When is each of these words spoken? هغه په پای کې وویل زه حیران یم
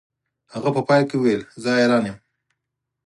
هغه 0.53 0.69
په 0.75 0.81
پای 0.87 1.01
کې 1.09 1.15
وویل 1.17 1.41
زه 1.63 1.69
حیران 1.79 2.03
یم 2.07 2.17